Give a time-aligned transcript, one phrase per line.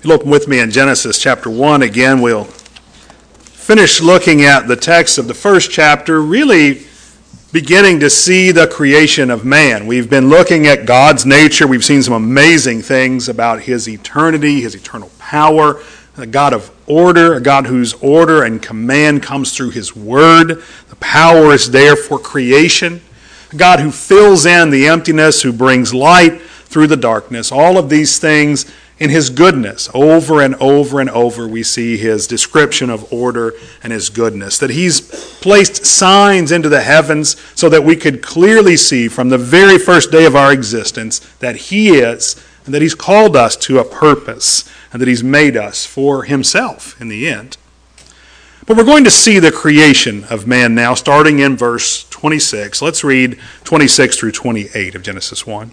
[0.00, 2.20] You'll open with me in Genesis chapter 1 again.
[2.20, 6.82] We'll finish looking at the text of the first chapter, really
[7.50, 9.88] beginning to see the creation of man.
[9.88, 11.66] We've been looking at God's nature.
[11.66, 15.82] We've seen some amazing things about his eternity, his eternal power,
[16.16, 20.62] a God of order, a God whose order and command comes through his word.
[20.90, 23.00] The power is there for creation.
[23.50, 27.50] A God who fills in the emptiness, who brings light through the darkness.
[27.50, 29.88] All of these things in his goodness.
[29.94, 34.58] Over and over and over, we see his description of order and his goodness.
[34.58, 35.00] That he's
[35.40, 40.10] placed signs into the heavens so that we could clearly see from the very first
[40.10, 44.68] day of our existence that he is, and that he's called us to a purpose,
[44.92, 47.56] and that he's made us for himself in the end.
[48.66, 52.82] But we're going to see the creation of man now, starting in verse 26.
[52.82, 55.72] Let's read 26 through 28 of Genesis 1.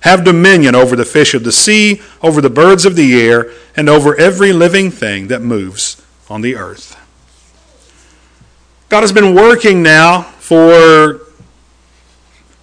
[0.00, 3.88] have dominion over the fish of the sea, over the birds of the air, and
[3.88, 6.96] over every living thing that moves on the earth.
[8.88, 11.20] God has been working now for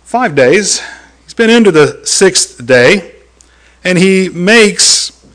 [0.03, 0.81] five days.
[1.23, 3.15] He's been into the sixth day,
[3.83, 5.25] and he makes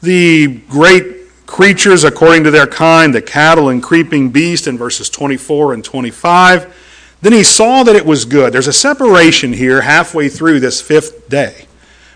[0.00, 5.74] the great creatures according to their kind, the cattle and creeping beast in verses 24
[5.74, 6.74] and 25.
[7.22, 8.52] Then he saw that it was good.
[8.52, 11.66] There's a separation here halfway through this fifth day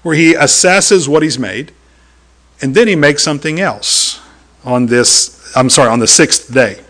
[0.02, 1.72] where he assesses what he's made,
[2.60, 4.20] and then he makes something else
[4.64, 6.80] on this, I'm sorry, on the sixth day.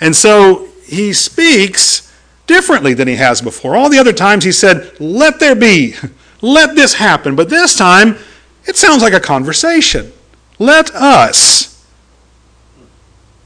[0.00, 2.14] And so he speaks
[2.46, 3.76] differently than he has before.
[3.76, 5.94] All the other times he said, Let there be,
[6.40, 7.36] let this happen.
[7.36, 8.16] But this time,
[8.64, 10.12] it sounds like a conversation.
[10.58, 11.84] Let us.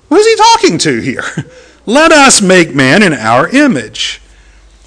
[0.09, 1.25] Who's he talking to here?
[1.87, 4.21] Let us make man in our image.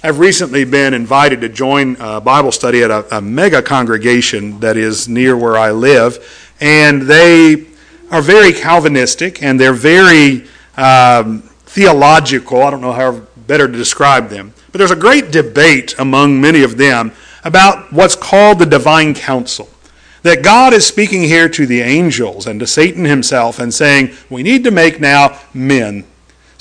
[0.04, 4.76] I've recently been invited to join a Bible study at a, a mega congregation that
[4.76, 7.66] is near where I live, and they
[8.12, 10.46] are very Calvinistic and they're very
[10.76, 12.62] um, theological.
[12.62, 14.54] I don't know how better to describe them.
[14.70, 17.10] But there's a great debate among many of them
[17.42, 19.68] about what's called the divine council.
[20.22, 24.44] That God is speaking here to the angels and to Satan himself and saying, we
[24.44, 26.04] need to make now men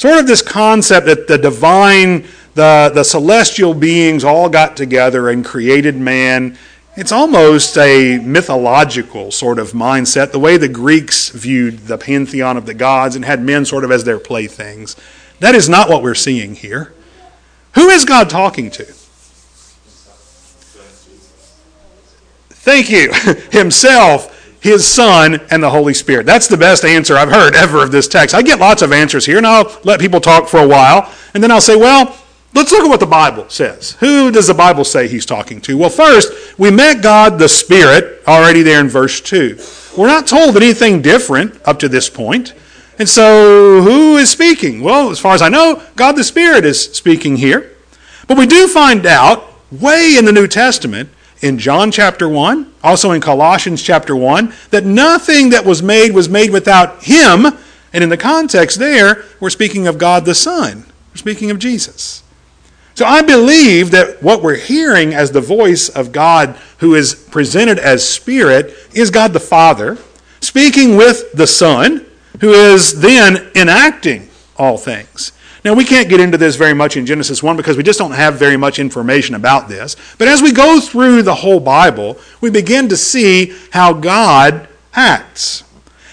[0.04, 2.26] Sort of this concept that the divine,
[2.56, 6.58] the, the celestial beings all got together and created man.
[6.98, 12.66] It's almost a mythological sort of mindset, the way the Greeks viewed the pantheon of
[12.66, 14.98] the gods and had men sort of as their playthings.
[15.40, 16.94] That is not what we're seeing here.
[17.76, 18.84] Who is God talking to?
[22.50, 23.14] Thank you.
[23.58, 24.33] Himself
[24.64, 26.26] his Son, and the Holy Spirit.
[26.26, 28.34] That's the best answer I've heard ever of this text.
[28.34, 31.44] I get lots of answers here, and I'll let people talk for a while, and
[31.44, 32.18] then I'll say, well,
[32.54, 33.92] let's look at what the Bible says.
[34.00, 35.78] Who does the Bible say he's talking to?
[35.78, 39.60] Well, first, we met God the Spirit already there in verse 2.
[39.98, 42.54] We're not told anything different up to this point.
[42.98, 44.80] And so, who is speaking?
[44.80, 47.76] Well, as far as I know, God the Spirit is speaking here.
[48.28, 49.44] But we do find out,
[49.74, 51.10] way in the New Testament,
[51.44, 56.30] in John chapter 1, also in Colossians chapter 1, that nothing that was made was
[56.30, 57.46] made without Him.
[57.92, 60.86] And in the context there, we're speaking of God the Son.
[61.12, 62.24] We're speaking of Jesus.
[62.96, 67.78] So I believe that what we're hearing as the voice of God who is presented
[67.78, 69.98] as Spirit is God the Father
[70.40, 72.06] speaking with the Son
[72.40, 75.34] who is then enacting all things.
[75.64, 78.12] Now, we can't get into this very much in Genesis 1 because we just don't
[78.12, 79.96] have very much information about this.
[80.18, 85.64] But as we go through the whole Bible, we begin to see how God acts.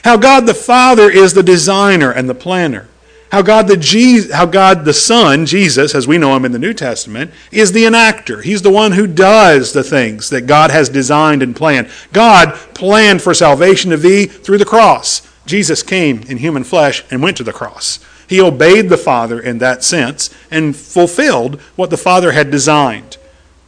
[0.05, 2.87] How God the Father is the designer and the planner.
[3.33, 6.59] How God the, Je- how God the Son, Jesus, as we know him in the
[6.59, 8.43] New Testament, is the enactor.
[8.43, 11.91] He's the one who does the things that God has designed and planned.
[12.13, 15.29] God planned for salvation of thee through the cross.
[15.47, 18.05] Jesus came in human flesh and went to the cross.
[18.31, 23.17] He obeyed the Father in that sense and fulfilled what the Father had designed.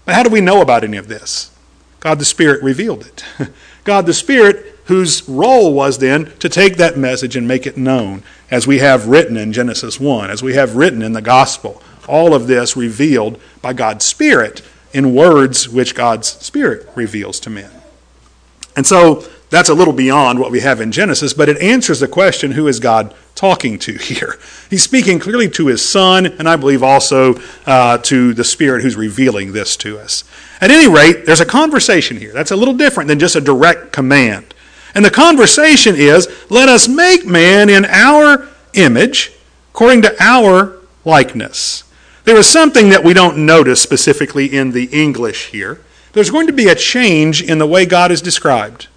[0.04, 1.50] But how do we know about any of this?
[1.98, 3.24] God the Spirit revealed it.
[3.82, 8.22] God the Spirit, whose role was then to take that message and make it known,
[8.52, 11.82] as we have written in Genesis 1, as we have written in the Gospel.
[12.06, 14.62] All of this revealed by God's Spirit
[14.92, 17.81] in words which God's Spirit reveals to men.
[18.76, 22.08] And so that's a little beyond what we have in Genesis, but it answers the
[22.08, 24.38] question who is God talking to here?
[24.70, 27.34] He's speaking clearly to his son, and I believe also
[27.66, 30.24] uh, to the Spirit who's revealing this to us.
[30.60, 32.32] At any rate, there's a conversation here.
[32.32, 34.54] That's a little different than just a direct command.
[34.94, 39.32] And the conversation is let us make man in our image,
[39.72, 41.84] according to our likeness.
[42.24, 45.80] There is something that we don't notice specifically in the English here.
[46.12, 48.88] There's going to be a change in the way God is described.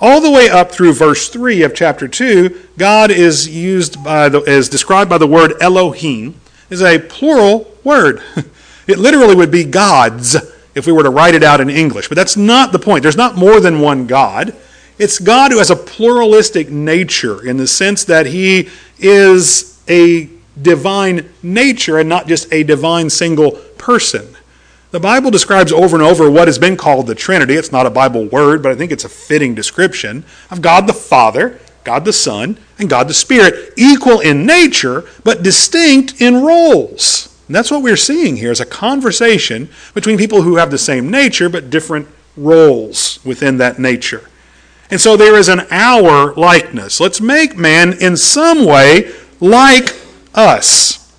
[0.00, 4.40] All the way up through verse 3 of chapter 2, God is used by the,
[4.42, 6.40] is described by the word Elohim,
[6.70, 8.22] is a plural word.
[8.86, 10.34] It literally would be gods
[10.74, 13.02] if we were to write it out in English, but that's not the point.
[13.02, 14.56] There's not more than one God.
[14.98, 18.68] It's God who has a pluralistic nature in the sense that he
[18.98, 20.28] is a
[20.60, 24.36] divine nature and not just a divine single person.
[24.90, 27.54] The Bible describes over and over what has been called the Trinity.
[27.54, 30.92] It's not a Bible word, but I think it's a fitting description of God the
[30.92, 37.28] Father, God the Son, and God the Spirit, equal in nature, but distinct in roles.
[37.46, 41.08] And that's what we're seeing here is a conversation between people who have the same
[41.08, 44.28] nature, but different roles within that nature.
[44.90, 46.98] And so there is an our likeness.
[46.98, 49.94] Let's make man in some way like
[50.34, 51.12] us.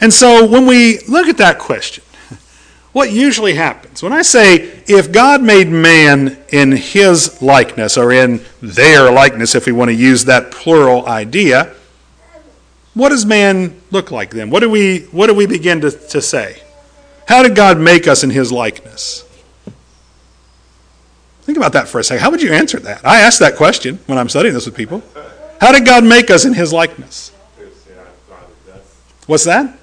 [0.00, 2.02] And so when we look at that question,
[2.92, 8.44] what usually happens when I say, if God made man in his likeness or in
[8.60, 11.74] their likeness, if we want to use that plural idea,
[12.94, 14.50] what does man look like then?
[14.50, 16.62] What do we, what do we begin to, to say?
[17.26, 19.26] How did God make us in his likeness?
[21.42, 22.22] Think about that for a second.
[22.22, 23.04] How would you answer that?
[23.06, 25.02] I ask that question when I'm studying this with people.
[25.60, 27.30] How did God make us in his likeness?
[29.26, 29.78] What's that?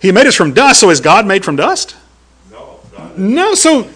[0.00, 1.96] He made us from dust, so is God made from dust?
[2.50, 2.80] No.
[3.16, 3.88] No, so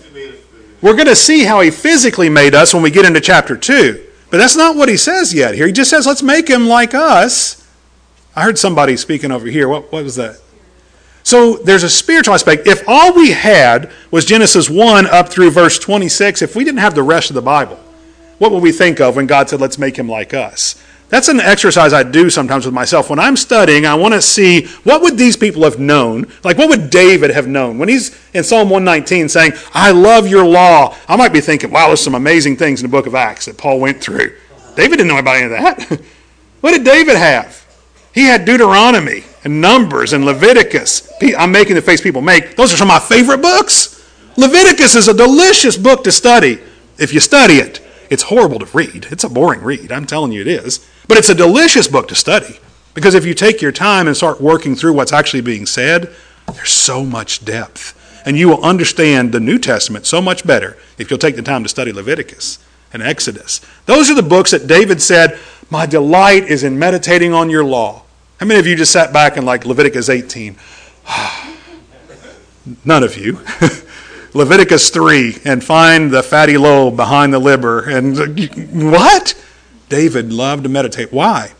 [0.82, 4.06] we're going to see how he physically made us when we get into chapter 2.
[4.30, 5.66] But that's not what he says yet here.
[5.66, 7.66] He just says, let's make him like us.
[8.36, 9.68] I heard somebody speaking over here.
[9.68, 10.40] What, what was that?
[11.22, 12.66] So there's a spiritual aspect.
[12.66, 16.94] If all we had was Genesis 1 up through verse 26, if we didn't have
[16.94, 17.78] the rest of the Bible,
[18.38, 20.74] what would we think of when God said, let's make him like us?
[21.14, 23.08] That's an exercise I do sometimes with myself.
[23.08, 26.26] When I'm studying, I want to see what would these people have known?
[26.42, 27.78] Like what would David have known?
[27.78, 31.86] When he's in Psalm 119 saying, I love your law, I might be thinking, wow,
[31.86, 34.36] there's some amazing things in the book of Acts that Paul went through.
[34.74, 36.00] David didn't know about any of that.
[36.62, 37.64] what did David have?
[38.12, 41.12] He had Deuteronomy and Numbers and Leviticus.
[41.38, 42.56] I'm making the face people make.
[42.56, 44.04] Those are some of my favorite books.
[44.36, 46.58] Leviticus is a delicious book to study
[46.98, 47.80] if you study it.
[48.10, 49.06] It's horrible to read.
[49.12, 49.92] It's a boring read.
[49.92, 50.90] I'm telling you it is.
[51.06, 52.58] But it's a delicious book to study
[52.94, 56.14] because if you take your time and start working through what's actually being said,
[56.52, 58.00] there's so much depth.
[58.26, 61.62] And you will understand the New Testament so much better if you'll take the time
[61.62, 62.58] to study Leviticus
[62.92, 63.60] and Exodus.
[63.86, 68.04] Those are the books that David said, My delight is in meditating on your law.
[68.40, 70.56] How many of you just sat back and like Leviticus 18?
[72.84, 73.40] None of you.
[74.34, 77.88] Leviticus 3 and find the fatty lobe behind the liver.
[77.88, 78.26] And uh,
[78.90, 79.34] what?
[79.88, 81.12] David loved to meditate.
[81.12, 81.52] Why?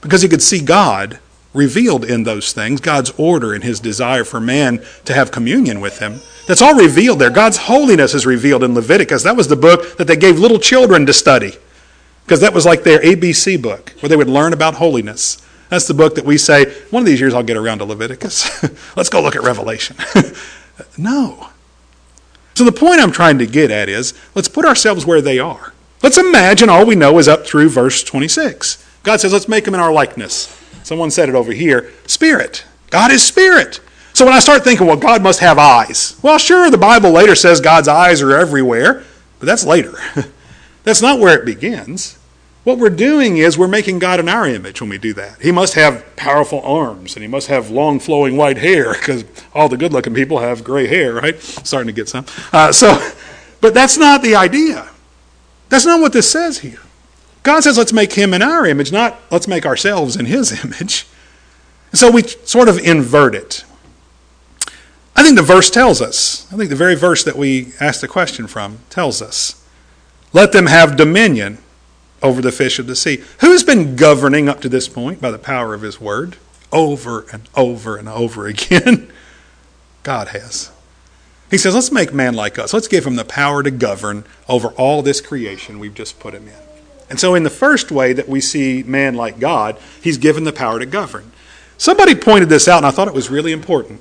[0.00, 1.18] Because he could see God
[1.52, 5.98] revealed in those things, God's order and his desire for man to have communion with
[5.98, 6.20] him.
[6.46, 7.30] That's all revealed there.
[7.30, 9.24] God's holiness is revealed in Leviticus.
[9.24, 11.54] That was the book that they gave little children to study
[12.24, 15.44] because that was like their ABC book where they would learn about holiness.
[15.68, 18.62] That's the book that we say, one of these years I'll get around to Leviticus.
[18.96, 19.96] Let's go look at Revelation.
[20.98, 21.48] no.
[22.54, 25.72] So the point I'm trying to get at is let's put ourselves where they are.
[26.02, 28.86] Let's imagine all we know is up through verse 26.
[29.02, 30.56] God says, let's make him in our likeness.
[30.82, 32.64] Someone said it over here Spirit.
[32.90, 33.80] God is spirit.
[34.12, 36.18] So when I start thinking, well, God must have eyes.
[36.22, 39.04] Well, sure, the Bible later says God's eyes are everywhere,
[39.38, 39.94] but that's later.
[40.82, 42.18] that's not where it begins.
[42.64, 45.40] What we're doing is we're making God in our image when we do that.
[45.40, 49.68] He must have powerful arms and he must have long flowing white hair because all
[49.68, 51.40] the good looking people have gray hair, right?
[51.40, 52.26] Starting to get some.
[52.52, 53.12] Uh, so,
[53.60, 54.88] but that's not the idea.
[55.70, 56.80] That's not what this says here.
[57.42, 61.06] God says, let's make him in our image, not let's make ourselves in his image.
[61.94, 63.64] So we sort of invert it.
[65.16, 68.08] I think the verse tells us, I think the very verse that we asked the
[68.08, 69.56] question from tells us,
[70.32, 71.58] let them have dominion
[72.22, 73.22] over the fish of the sea.
[73.40, 76.36] Who's been governing up to this point by the power of his word?
[76.72, 79.10] Over and over and over again.
[80.02, 80.70] God has.
[81.50, 82.72] He says, let's make man like us.
[82.72, 86.46] Let's give him the power to govern over all this creation we've just put him
[86.46, 86.54] in.
[87.08, 90.52] And so, in the first way that we see man like God, he's given the
[90.52, 91.32] power to govern.
[91.76, 94.00] Somebody pointed this out, and I thought it was really important.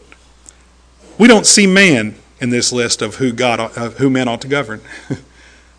[1.17, 4.41] We don't see man in this list of who God, uh, of who men ought
[4.41, 4.81] to govern.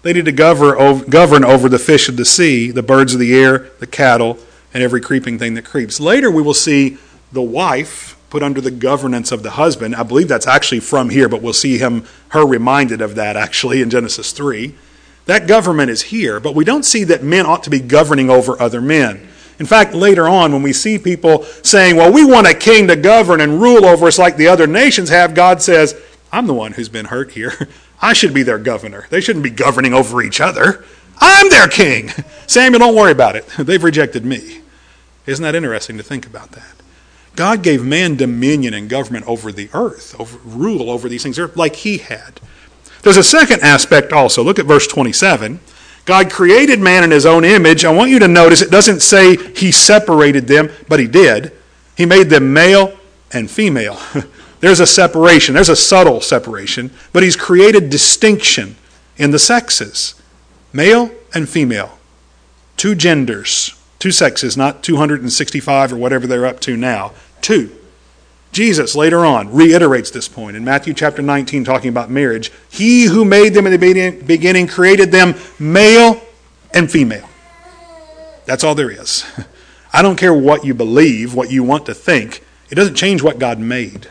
[0.02, 3.70] They need to govern over the fish of the sea, the birds of the air,
[3.80, 4.38] the cattle,
[4.72, 6.00] and every creeping thing that creeps.
[6.00, 6.96] Later, we will see
[7.32, 9.94] the wife put under the governance of the husband.
[9.96, 13.82] I believe that's actually from here, but we'll see him her reminded of that actually
[13.82, 14.74] in Genesis 3.
[15.26, 18.60] That government is here, but we don't see that men ought to be governing over
[18.60, 19.28] other men.
[19.58, 22.96] In fact, later on, when we see people saying, Well, we want a king to
[22.96, 26.00] govern and rule over us like the other nations have, God says,
[26.32, 27.68] I'm the one who's been hurt here.
[28.02, 29.06] I should be their governor.
[29.10, 30.84] They shouldn't be governing over each other.
[31.18, 32.08] I'm their king.
[32.46, 33.46] Samuel, don't worry about it.
[33.58, 34.62] They've rejected me.
[35.26, 36.72] Isn't that interesting to think about that?
[37.36, 41.76] God gave man dominion and government over the earth, over rule over these things, like
[41.76, 42.40] he had.
[43.02, 44.42] There's a second aspect also.
[44.42, 45.60] Look at verse 27.
[46.04, 47.84] God created man in his own image.
[47.84, 51.52] I want you to notice it doesn't say he separated them, but he did.
[51.96, 52.98] He made them male
[53.32, 53.98] and female.
[54.60, 58.76] There's a separation, there's a subtle separation, but he's created distinction
[59.16, 60.20] in the sexes
[60.70, 61.98] male and female,
[62.76, 67.12] two genders, two sexes, not 265 or whatever they're up to now.
[67.40, 67.76] Two.
[68.50, 72.50] Jesus later on reiterates this point in Matthew chapter 19, talking about marriage.
[72.68, 76.20] He who made them in the beginning created them male
[76.74, 77.28] and female.
[78.46, 79.24] That's all there is.
[79.92, 83.38] I don't care what you believe, what you want to think, it doesn't change what
[83.38, 84.08] God made.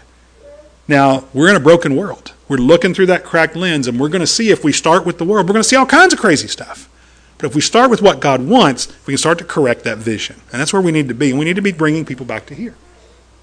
[0.87, 2.33] Now, we're in a broken world.
[2.47, 5.17] We're looking through that cracked lens, and we're going to see if we start with
[5.17, 6.89] the world, we're going to see all kinds of crazy stuff.
[7.39, 10.35] But if we start with what God wants, we can start to correct that vision.
[10.51, 11.29] And that's where we need to be.
[11.29, 12.75] And we need to be bringing people back to here.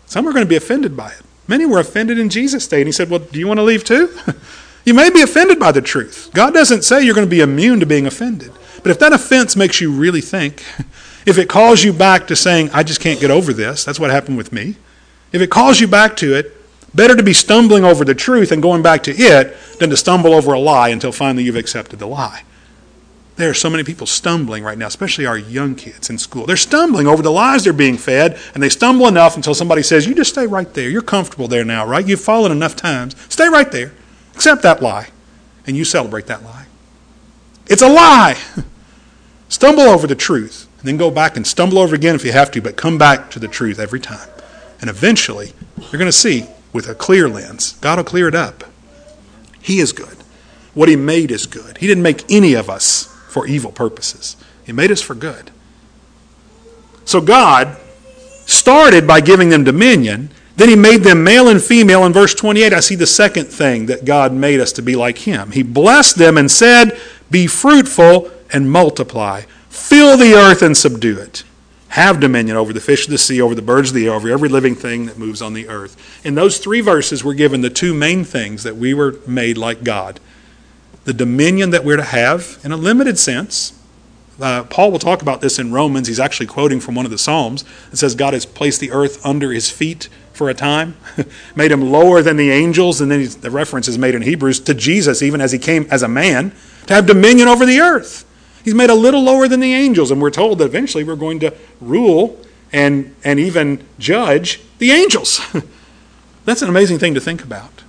[0.04, 1.22] Some are going to be offended by it.
[1.48, 2.82] Many were offended in Jesus' day.
[2.82, 4.14] And he said, Well, do you want to leave too?
[4.84, 6.30] you may be offended by the truth.
[6.34, 8.52] God doesn't say you're going to be immune to being offended.
[8.82, 10.62] But if that offense makes you really think,
[11.26, 14.10] if it calls you back to saying, I just can't get over this, that's what
[14.10, 14.76] happened with me.
[15.32, 16.52] If it calls you back to it,
[16.94, 20.34] better to be stumbling over the truth and going back to it than to stumble
[20.34, 22.42] over a lie until finally you've accepted the lie.
[23.36, 26.46] There are so many people stumbling right now, especially our young kids in school.
[26.46, 30.06] They're stumbling over the lies they're being fed, and they stumble enough until somebody says,
[30.06, 30.88] You just stay right there.
[30.88, 32.06] You're comfortable there now, right?
[32.06, 33.14] You've fallen enough times.
[33.28, 33.92] Stay right there.
[34.34, 35.08] Accept that lie,
[35.66, 36.66] and you celebrate that lie.
[37.66, 38.38] It's a lie.
[39.50, 42.50] stumble over the truth, and then go back and stumble over again if you have
[42.52, 44.28] to, but come back to the truth every time.
[44.80, 47.72] And eventually, you're going to see with a clear lens.
[47.82, 48.64] God will clear it up.
[49.60, 50.16] He is good.
[50.72, 51.78] What He made is good.
[51.78, 54.34] He didn't make any of us for evil purposes.
[54.64, 55.50] He made us for good.
[57.04, 57.76] So God
[58.46, 60.30] started by giving them dominion.
[60.56, 62.06] Then he made them male and female.
[62.06, 65.18] In verse 28, I see the second thing that God made us to be like
[65.18, 65.50] him.
[65.50, 66.98] He blessed them and said,
[67.30, 71.44] Be fruitful and multiply, fill the earth and subdue it.
[71.88, 74.30] Have dominion over the fish of the sea, over the birds of the air, over
[74.30, 76.24] every living thing that moves on the earth.
[76.24, 79.84] In those three verses, we're given the two main things that we were made like
[79.84, 80.20] God
[81.06, 83.72] the dominion that we're to have in a limited sense.
[84.40, 86.08] Uh, Paul will talk about this in Romans.
[86.08, 87.64] He's actually quoting from one of the Psalms.
[87.92, 90.96] It says, God has placed the earth under his feet for a time,
[91.56, 93.00] made him lower than the angels.
[93.00, 96.02] And then the reference is made in Hebrews to Jesus, even as he came as
[96.02, 96.52] a man,
[96.88, 98.24] to have dominion over the earth.
[98.64, 100.10] He's made a little lower than the angels.
[100.10, 102.38] And we're told that eventually we're going to rule
[102.72, 105.40] and, and even judge the angels.
[106.44, 107.84] That's an amazing thing to think about.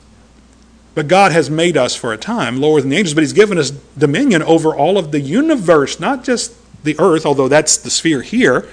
[0.98, 3.60] But God has made us for a time lower than the angels, but He's given
[3.60, 8.24] us dominion over all of the universe, not just the earth, although that's the sphere
[8.24, 8.68] here,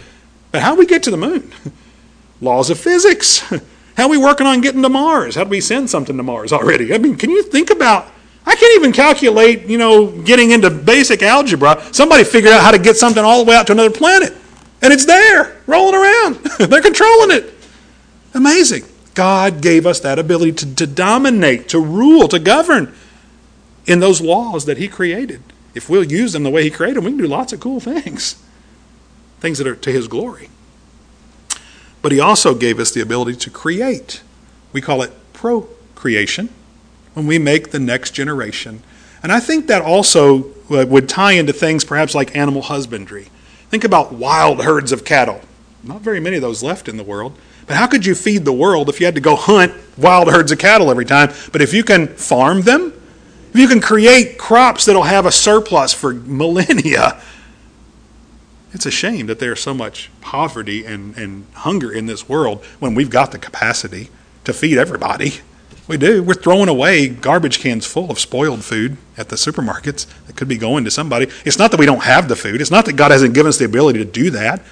[0.51, 1.53] but how do we get to the moon.
[2.41, 3.41] Laws of physics.
[3.99, 5.35] How are we working on getting to Mars?
[5.35, 6.95] How do we send something to Mars already?
[6.95, 8.11] I mean, can you think about
[8.47, 11.83] I can't even calculate, you know, getting into basic algebra.
[11.93, 14.33] Somebody figured out how to get something all the way out to another planet.
[14.81, 16.37] And it's there, rolling around.
[16.71, 17.55] They're controlling it.
[18.33, 18.85] Amazing.
[19.15, 22.95] God gave us that ability to, to dominate, to rule, to govern
[23.87, 25.43] in those laws that He created.
[25.75, 27.81] If we'll use them the way He created them, we can do lots of cool
[27.81, 28.43] things,
[29.41, 30.51] things that are to His glory.
[32.03, 34.23] But He also gave us the ability to create.
[34.73, 36.49] We call it procreation
[37.15, 38.83] when we make the next generation.
[39.23, 43.29] And I think that also uh, would tie into things perhaps like animal husbandry.
[43.71, 45.41] Think about wild herds of cattle.
[45.83, 47.37] Not very many of those left in the world.
[47.67, 50.53] But how could you feed the world if you had to go hunt wild herds
[50.53, 51.33] of cattle every time?
[51.53, 52.93] But if you can farm them,
[53.53, 57.21] if you can create crops that'll have a surplus for millennia,
[58.73, 62.95] it's a shame that there's so much poverty and, and hunger in this world when
[62.95, 64.11] we've got the capacity
[64.43, 65.35] to feed everybody.
[65.87, 66.23] We do.
[66.23, 70.57] We're throwing away garbage cans full of spoiled food at the supermarkets that could be
[70.57, 71.29] going to somebody.
[71.45, 72.61] It's not that we don't have the food.
[72.61, 74.63] It's not that God hasn't given us the ability to do that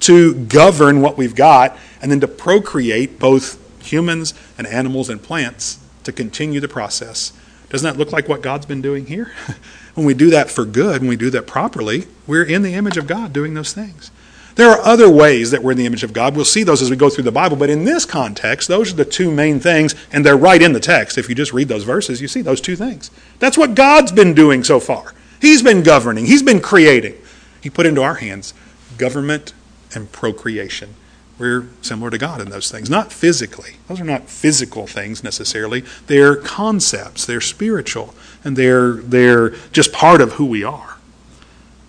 [0.00, 5.78] to govern what we've got, and then to procreate both humans and animals and plants
[6.04, 7.32] to continue the process,
[7.68, 9.32] Doesn't that look like what God's been doing here?
[9.94, 12.96] when we do that for good, when we do that properly, we're in the image
[12.96, 14.10] of God doing those things.
[14.56, 16.34] There are other ways that we're in the image of God.
[16.34, 18.96] We'll see those as we go through the Bible, but in this context, those are
[18.96, 21.16] the two main things, and they're right in the text.
[21.16, 23.10] If you just read those verses, you see those two things.
[23.38, 25.14] That's what God's been doing so far.
[25.40, 27.14] He's been governing, He's been creating.
[27.62, 28.54] He put into our hands
[28.98, 29.54] government
[29.94, 30.94] and procreation.
[31.38, 32.90] We're similar to God in those things.
[32.90, 33.76] Not physically.
[33.88, 35.84] Those are not physical things necessarily.
[36.06, 37.24] They're concepts.
[37.24, 38.14] They're spiritual.
[38.44, 40.98] And they're, they're just part of who we are.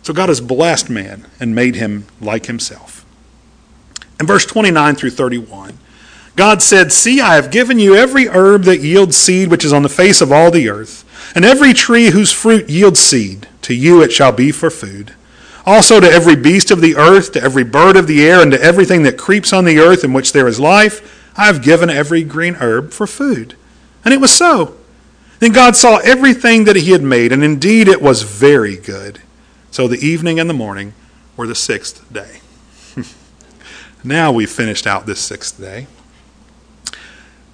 [0.03, 3.05] So God has blessed man and made him like himself.
[4.21, 5.77] In verse 29 through 31,
[6.35, 9.83] God said, See, I have given you every herb that yields seed which is on
[9.83, 11.03] the face of all the earth,
[11.35, 13.47] and every tree whose fruit yields seed.
[13.63, 15.13] To you it shall be for food.
[15.65, 18.61] Also to every beast of the earth, to every bird of the air, and to
[18.61, 22.23] everything that creeps on the earth in which there is life, I have given every
[22.23, 23.55] green herb for food.
[24.03, 24.75] And it was so.
[25.39, 29.21] Then God saw everything that he had made, and indeed it was very good.
[29.71, 30.93] So the evening and the morning
[31.37, 32.41] were the sixth day.
[34.03, 35.87] now we've finished out this sixth day.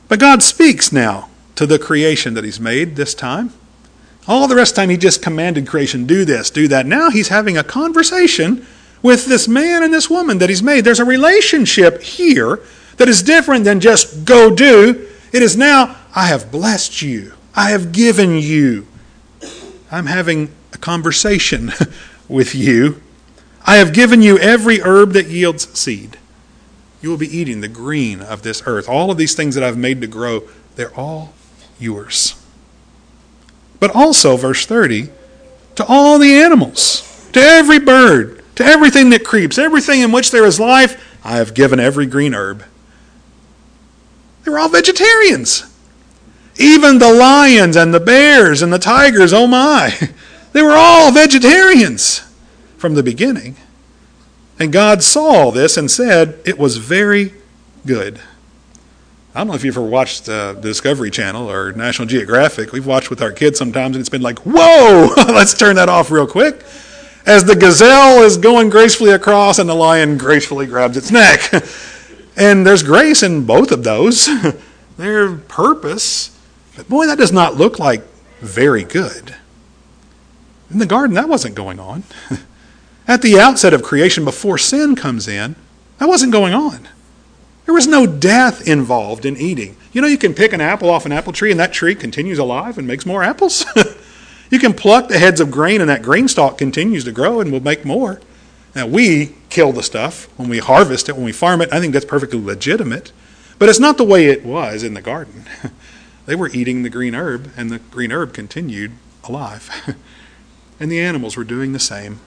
[0.08, 3.54] But God speaks now to the creation that he's made this time.
[4.28, 6.86] All the rest of the time, he just commanded creation do this, do that.
[6.86, 8.66] Now he's having a conversation
[9.02, 10.84] with this man and this woman that he's made.
[10.84, 12.60] There's a relationship here
[12.98, 15.08] that is different than just go do.
[15.32, 18.86] It is now, I have blessed you, I have given you.
[19.90, 21.72] I'm having a conversation
[22.28, 23.02] with you.
[23.66, 26.18] I have given you every herb that yields seed.
[27.02, 28.90] You will be eating the green of this earth.
[28.90, 30.44] All of these things that I've made to grow,
[30.76, 31.34] they're all
[31.80, 32.36] yours
[33.80, 35.10] but also, verse 30,
[35.76, 40.46] to all the animals, to every bird, to everything that creeps, everything in which there
[40.46, 42.64] is life, I have given every green herb.
[44.44, 45.64] They were all vegetarians.
[46.58, 49.94] Even the lions and the bears and the tigers, oh my,
[50.54, 52.22] they were all vegetarians
[52.78, 53.58] from the beginning.
[54.60, 57.34] And God saw all this and said, It was very
[57.86, 58.20] good.
[59.38, 62.72] I don't know if you've ever watched uh, Discovery Channel or National Geographic.
[62.72, 66.10] We've watched with our kids sometimes, and it's been like, whoa, let's turn that off
[66.10, 66.66] real quick.
[67.24, 71.54] As the gazelle is going gracefully across, and the lion gracefully grabs its neck.
[72.36, 74.28] and there's grace in both of those,
[74.98, 76.36] their purpose.
[76.76, 78.02] But boy, that does not look like
[78.40, 79.36] very good.
[80.72, 82.06] In the garden, that wasn't going on.
[83.08, 85.56] At the outset of creation, before sin comes in,
[86.00, 86.88] that wasn't going on.
[87.68, 89.76] There was no death involved in eating.
[89.92, 92.40] You know, you can pick an apple off an apple tree and that tree continues
[92.40, 93.66] alive and makes more apples.
[94.50, 97.52] you can pluck the heads of grain and that grain stalk continues to grow and
[97.52, 98.22] will make more.
[98.74, 101.68] Now, we kill the stuff when we harvest it, when we farm it.
[101.74, 103.12] I think that's perfectly legitimate.
[103.60, 105.44] But it's not the way it was in the garden.
[106.26, 108.94] they were eating the green herb, and the green herb continued
[109.26, 109.70] alive.
[110.80, 112.22] and the animals were doing the same.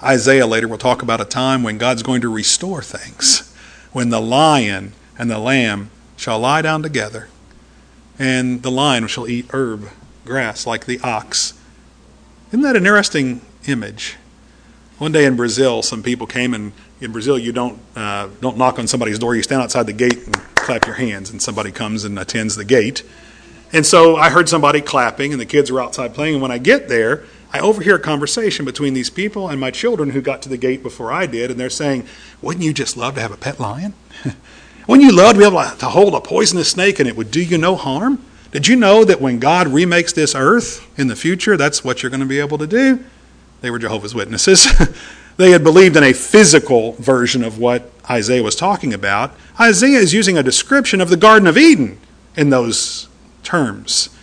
[0.00, 3.50] Isaiah later will talk about a time when God's going to restore things
[3.94, 7.28] when the lion and the lamb shall lie down together,
[8.18, 9.88] and the lion shall eat herb,
[10.26, 11.54] grass, like the ox.
[12.48, 14.16] Isn't that an interesting image?
[14.98, 18.78] One day in Brazil, some people came, and in Brazil, you don't uh, don't knock
[18.78, 19.34] on somebody's door.
[19.34, 22.64] You stand outside the gate and clap your hands, and somebody comes and attends the
[22.64, 23.02] gate.
[23.72, 26.34] And so I heard somebody clapping, and the kids were outside playing.
[26.34, 30.10] And when I get there, I overhear a conversation between these people and my children
[30.10, 32.04] who got to the gate before I did, and they're saying,
[32.42, 33.94] Wouldn't you just love to have a pet lion?
[34.88, 37.40] Wouldn't you love to be able to hold a poisonous snake and it would do
[37.40, 38.20] you no harm?
[38.50, 42.10] Did you know that when God remakes this earth in the future, that's what you're
[42.10, 43.04] going to be able to do?
[43.60, 44.66] They were Jehovah's Witnesses.
[45.36, 49.32] they had believed in a physical version of what Isaiah was talking about.
[49.60, 52.00] Isaiah is using a description of the Garden of Eden
[52.36, 53.08] in those
[53.44, 54.13] terms.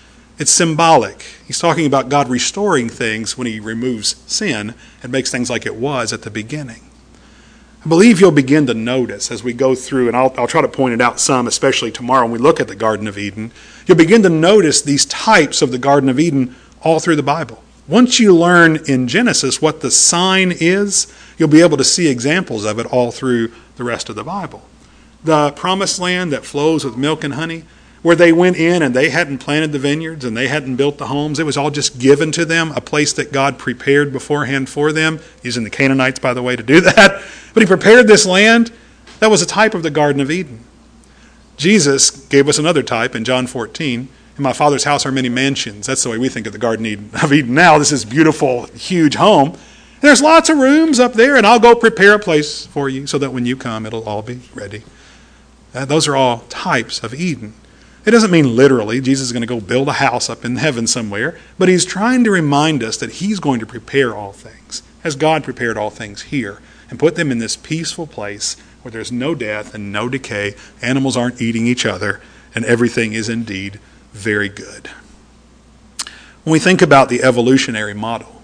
[0.42, 1.22] It's symbolic.
[1.46, 4.74] He's talking about God restoring things when he removes sin
[5.04, 6.90] and makes things like it was at the beginning.
[7.86, 10.68] I believe you'll begin to notice as we go through, and I'll, I'll try to
[10.68, 13.52] point it out some, especially tomorrow when we look at the Garden of Eden.
[13.86, 17.62] You'll begin to notice these types of the Garden of Eden all through the Bible.
[17.88, 22.66] Once you learn in Genesis what the sign is, you'll be able to see examples
[22.66, 24.68] of it all through the rest of the Bible.
[25.24, 27.66] The promised land that flows with milk and honey,
[28.02, 31.08] where they went in and they hadn't planted the vineyards and they hadn't built the
[31.08, 31.40] homes.
[31.40, 35.20] It was all just given to them, a place that God prepared beforehand for them,
[35.44, 37.24] using the Canaanites, by the way, to do that.
[37.54, 38.72] But He prepared this land.
[39.20, 40.64] That was a type of the Garden of Eden.
[41.58, 44.08] Jesus gave us another type in John 14.
[44.38, 45.86] In my Father's house are many mansions.
[45.86, 47.78] That's the way we think of the Garden of Eden now.
[47.78, 49.50] This is beautiful, huge home.
[49.50, 53.06] And there's lots of rooms up there, and I'll go prepare a place for you
[53.06, 54.82] so that when you come, it'll all be ready.
[55.76, 57.54] Uh, those are all types of Eden.
[58.04, 60.88] It doesn't mean literally Jesus is going to go build a house up in heaven
[60.88, 65.16] somewhere, but he's trying to remind us that he's going to prepare all things, as
[65.16, 66.60] God prepared all things here,
[66.90, 71.16] and put them in this peaceful place where there's no death and no decay, animals
[71.16, 72.22] aren't eating each other,
[72.56, 73.80] and everything is indeed
[74.14, 74.88] very good.
[76.44, 78.42] When we think about the evolutionary model,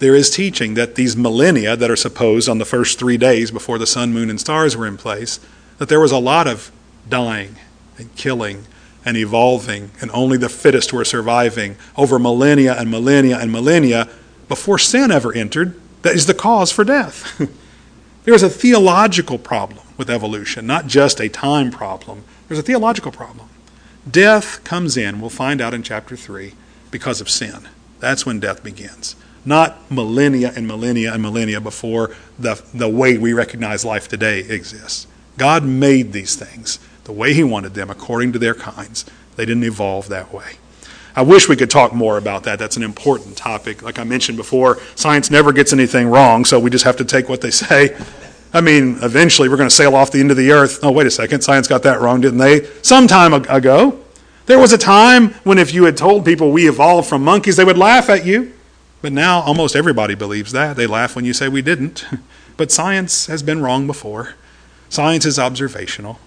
[0.00, 3.78] there is teaching that these millennia that are supposed on the first three days before
[3.78, 5.38] the sun, moon, and stars were in place,
[5.78, 6.72] that there was a lot of
[7.08, 7.54] dying
[7.96, 8.66] and killing
[9.04, 14.08] and evolving, and only the fittest were surviving over millennia and millennia and millennia
[14.48, 15.78] before sin ever entered.
[16.02, 17.40] That is the cause for death.
[18.24, 22.24] There's a theological problem with evolution, not just a time problem.
[22.48, 23.48] There's a theological problem.
[24.08, 26.54] Death comes in, we'll find out in chapter 3,
[26.90, 27.68] because of sin.
[28.00, 29.16] That's when death begins.
[29.44, 35.06] Not millennia and millennia and millennia before the, the way we recognize life today exists.
[35.36, 39.04] God made these things the way He wanted them according to their kinds.
[39.36, 40.56] They didn't evolve that way.
[41.14, 42.58] I wish we could talk more about that.
[42.58, 43.82] That's an important topic.
[43.82, 47.28] Like I mentioned before, science never gets anything wrong, so we just have to take
[47.28, 47.96] what they say.
[48.54, 50.80] I mean, eventually we're going to sail off the end of the earth.
[50.82, 51.42] Oh, wait a second.
[51.42, 52.64] Science got that wrong, didn't they?
[52.82, 53.98] Some time ago.
[54.46, 57.64] There was a time when if you had told people we evolved from monkeys, they
[57.64, 58.52] would laugh at you.
[59.00, 60.76] But now almost everybody believes that.
[60.76, 62.04] They laugh when you say we didn't.
[62.58, 64.34] But science has been wrong before.
[64.90, 66.20] Science is observational.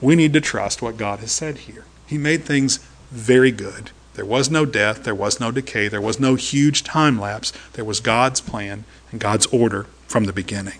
[0.00, 1.84] We need to trust what God has said here.
[2.06, 2.78] He made things
[3.10, 3.90] very good.
[4.14, 7.52] There was no death, there was no decay, there was no huge time lapse.
[7.72, 10.78] There was God's plan and God's order from the beginning.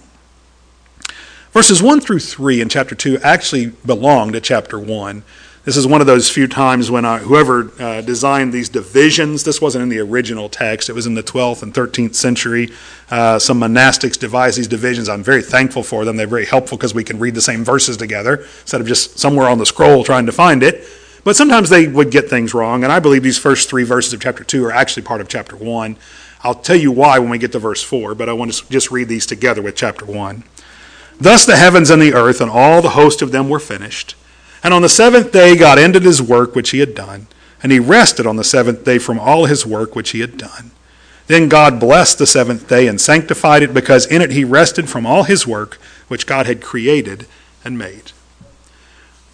[1.53, 5.23] Verses 1 through 3 in chapter 2 actually belong to chapter 1.
[5.65, 9.63] This is one of those few times when I, whoever uh, designed these divisions, this
[9.63, 12.71] wasn't in the original text, it was in the 12th and 13th century.
[13.11, 15.09] Uh, some monastics devised these divisions.
[15.09, 16.17] I'm very thankful for them.
[16.17, 19.49] They're very helpful because we can read the same verses together instead of just somewhere
[19.49, 20.87] on the scroll trying to find it.
[21.25, 24.21] But sometimes they would get things wrong, and I believe these first three verses of
[24.21, 25.97] chapter 2 are actually part of chapter 1.
[26.43, 28.91] I'll tell you why when we get to verse 4, but I want to just
[28.91, 30.45] read these together with chapter 1.
[31.19, 34.15] Thus the heavens and the earth and all the host of them were finished.
[34.65, 37.27] And on the seventh day, God ended his work which he had done,
[37.63, 40.71] and he rested on the seventh day from all his work which he had done.
[41.27, 45.05] Then God blessed the seventh day and sanctified it, because in it he rested from
[45.05, 45.75] all his work
[46.09, 47.27] which God had created
[47.63, 48.13] and made.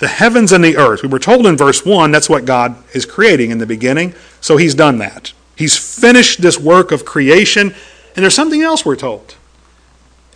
[0.00, 1.02] The heavens and the earth.
[1.02, 4.56] We were told in verse 1 that's what God is creating in the beginning, so
[4.56, 5.32] he's done that.
[5.54, 7.74] He's finished this work of creation,
[8.16, 9.36] and there's something else we're told.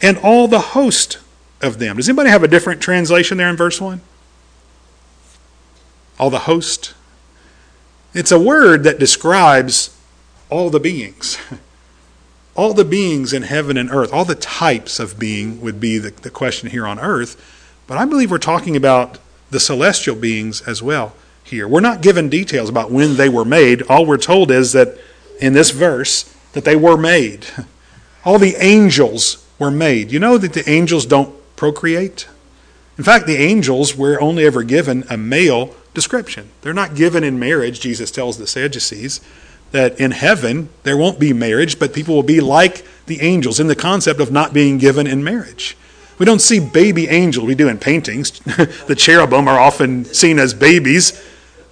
[0.01, 1.19] And all the host
[1.63, 1.97] of them.
[1.97, 4.01] Does anybody have a different translation there in verse 1?
[6.25, 6.95] All the host.
[8.15, 9.95] It's a word that describes
[10.49, 11.37] all the beings.
[12.57, 16.11] All the beings in heaven and earth, all the types of being would be the,
[16.11, 17.35] the question here on earth.
[17.89, 19.19] But I believe we're talking about
[19.51, 21.67] the celestial beings as well here.
[21.67, 23.83] We're not given details about when they were made.
[23.83, 24.97] All we're told is that
[25.41, 27.45] in this verse that they were made.
[28.25, 30.13] All the angels were made.
[30.13, 32.29] You know that the angels don't procreate?
[32.97, 36.51] In fact, the angels were only ever given a male description.
[36.63, 39.21] They're not given in marriage, Jesus tells the Sadducees,
[39.71, 43.67] that in heaven there won't be marriage, but people will be like the angels in
[43.67, 45.77] the concept of not being given in marriage.
[46.19, 48.31] We don't see baby angels, we do in paintings.
[48.87, 51.21] the cherubim are often seen as babies.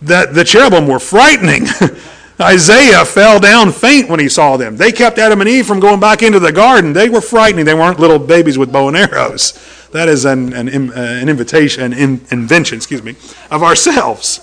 [0.02, 1.66] That the cherubim were frightening.
[2.40, 4.76] Isaiah fell down faint when he saw them.
[4.76, 6.92] They kept Adam and Eve from going back into the garden.
[6.92, 7.64] They were frightening.
[7.64, 9.52] They weren't little babies with bow and arrows.
[9.92, 13.14] That is an, an, uh, an invitation, an invention, excuse me,
[13.50, 14.40] of ourselves.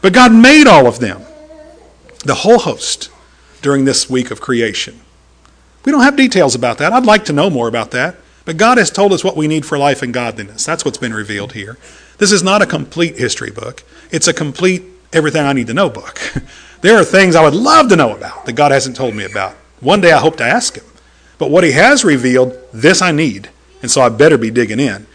[0.00, 1.22] But God made all of them,
[2.24, 3.10] the whole host,
[3.62, 5.00] during this week of creation.
[5.84, 6.92] We don't have details about that.
[6.92, 8.16] I'd like to know more about that.
[8.44, 10.66] But God has told us what we need for life and godliness.
[10.66, 11.78] That's what's been revealed here.
[12.18, 14.82] This is not a complete history book, it's a complete
[15.14, 16.20] everything I need to know book.
[16.82, 19.54] there are things I would love to know about that God hasn't told me about.
[19.80, 20.84] One day I hope to ask Him.
[21.38, 23.48] But what He has revealed, this I need
[23.84, 25.06] and so I better be digging in.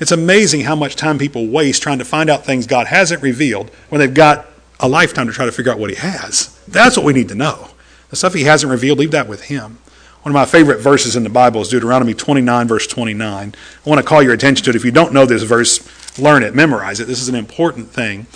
[0.00, 3.70] It's amazing how much time people waste trying to find out things God hasn't revealed
[3.88, 4.46] when they've got
[4.80, 6.60] a lifetime to try to figure out what He has.
[6.66, 7.68] That's what we need to know.
[8.10, 9.78] The stuff He hasn't revealed, leave that with Him.
[10.22, 13.54] One of my favorite verses in the Bible is Deuteronomy 29, verse 29.
[13.54, 14.76] I want to call your attention to it.
[14.76, 17.04] If you don't know this verse, learn it, memorize it.
[17.04, 18.26] This is an important thing.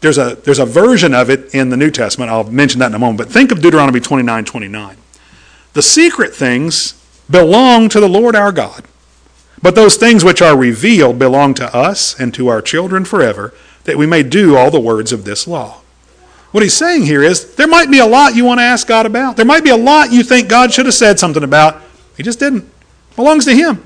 [0.00, 2.32] There's a, there's a version of it in the New Testament.
[2.32, 3.18] I'll mention that in a moment.
[3.18, 4.96] But think of Deuteronomy 29, 29.
[5.74, 8.84] The secret things belong to the Lord our God
[9.62, 13.96] but those things which are revealed belong to us and to our children forever, that
[13.96, 15.80] we may do all the words of this law.
[16.52, 19.06] What he's saying here is there might be a lot you want to ask God
[19.06, 19.36] about.
[19.36, 21.82] There might be a lot you think God should have said something about.
[22.16, 22.64] He just didn't.
[22.64, 23.84] It belongs to him.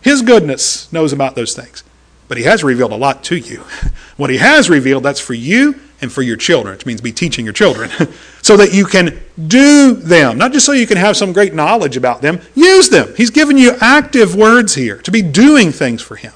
[0.00, 1.82] His goodness knows about those things.
[2.28, 3.64] but he has revealed a lot to you.
[4.16, 7.44] What he has revealed, that's for you and for your children, which means be teaching
[7.44, 7.88] your children,
[8.42, 10.36] so that you can do them.
[10.36, 13.14] Not just so you can have some great knowledge about them, use them.
[13.16, 16.32] He's given you active words here to be doing things for him.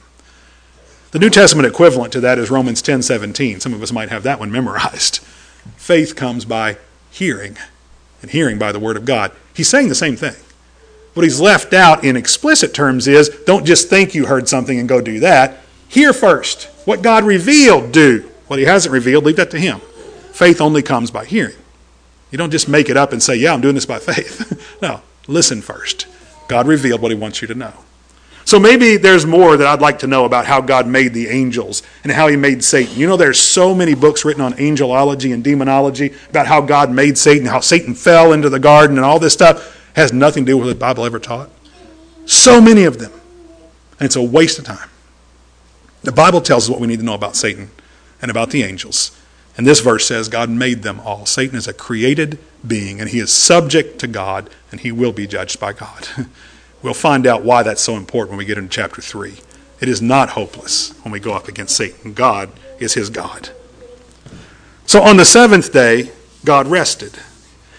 [1.11, 3.61] The New Testament equivalent to that is Romans 10 17.
[3.61, 5.19] Some of us might have that one memorized.
[5.77, 6.79] Faith comes by
[7.11, 7.59] hearing,
[8.23, 9.33] and hearing by the Word of God.
[9.53, 10.37] He's saying the same thing.
[11.15, 14.89] What he's left out in explicit terms is don't just think you heard something and
[14.89, 15.61] go do that.
[15.89, 16.65] Hear first.
[16.85, 18.31] What God revealed, do.
[18.47, 19.81] What he hasn't revealed, leave that to him.
[20.33, 21.57] Faith only comes by hearing.
[22.31, 24.79] You don't just make it up and say, yeah, I'm doing this by faith.
[24.83, 26.07] no, listen first.
[26.49, 27.73] God revealed what he wants you to know.
[28.45, 31.83] So maybe there's more that I'd like to know about how God made the angels
[32.05, 32.97] and how he made Satan.
[32.97, 37.19] You know, there's so many books written on angelology and demonology about how God made
[37.19, 40.59] Satan, how Satan fell into the garden and all this stuff has nothing to do
[40.59, 41.51] with what the Bible ever taught.
[42.27, 43.13] So many of them.
[43.99, 44.91] And it's a waste of time.
[46.03, 47.71] The Bible tells us what we need to know about Satan
[48.21, 49.17] and about the angels.
[49.57, 51.27] And this verse says God made them all.
[51.27, 55.27] Satan is a created being, and he is subject to God, and he will be
[55.27, 56.09] judged by God.
[56.83, 59.35] we'll find out why that's so important when we get into chapter 3.
[59.81, 62.15] It is not hopeless when we go up against Satan.
[62.15, 63.51] God is his God.
[64.87, 66.11] So on the seventh day,
[66.45, 67.19] God rested.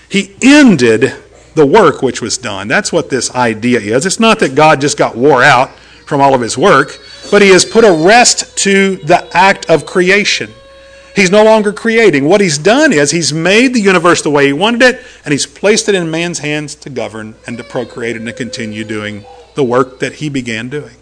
[0.10, 1.13] He ended
[1.56, 2.67] the work which was done.
[2.67, 4.06] That's what this idea is.
[4.06, 5.71] It's not that God just got wore out
[6.06, 7.00] from all of his work,
[7.32, 10.52] but he has put a rest to the act of creation.
[11.16, 12.26] He's no longer creating.
[12.26, 15.48] What he's done is he's made the universe the way he wanted it, and he's
[15.48, 19.63] placed it in man's hands to govern and to procreate and to continue doing the
[19.63, 20.96] work that he began doing.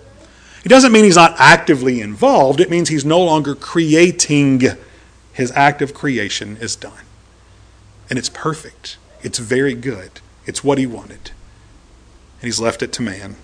[0.63, 4.61] It doesn't mean he's not actively involved, it means he's no longer creating.
[5.33, 7.03] His act of creation is done.
[8.09, 10.21] And it's perfect, it's very good.
[10.45, 11.31] It's what he wanted.
[12.39, 13.35] And he's left it to man.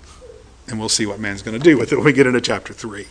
[0.71, 2.73] And we'll see what man's going to do with it when we get into chapter
[2.73, 3.05] 3.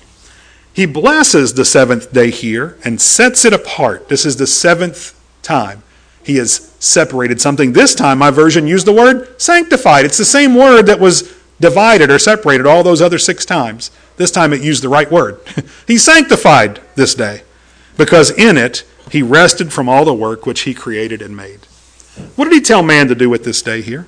[0.73, 4.09] He blesses the seventh day here and sets it apart.
[4.09, 5.83] This is the seventh time
[6.25, 7.73] he has separated something.
[7.73, 10.05] This time, my version used the word sanctified.
[10.05, 13.91] It's the same word that was divided or separated all those other six times.
[14.17, 15.41] This time it used the right word.
[15.87, 17.43] he sanctified this day
[17.97, 21.61] because in it he rested from all the work which he created and made.
[22.37, 24.07] What did he tell man to do with this day here?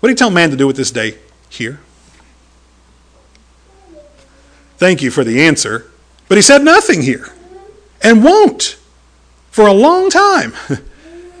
[0.00, 1.80] What did he tell man to do with this day here?
[4.78, 5.90] Thank you for the answer.
[6.28, 7.28] But he said nothing here
[8.02, 8.78] and won't
[9.50, 10.54] for a long time.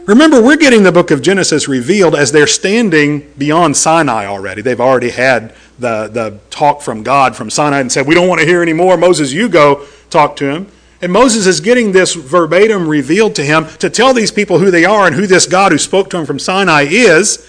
[0.06, 4.60] Remember, we're getting the book of Genesis revealed as they're standing beyond Sinai already.
[4.60, 8.40] They've already had the, the talk from God from Sinai and said, We don't want
[8.40, 8.96] to hear anymore.
[8.96, 10.66] Moses, you go talk to him.
[11.00, 14.84] And Moses is getting this verbatim revealed to him to tell these people who they
[14.84, 17.48] are and who this God who spoke to him from Sinai is.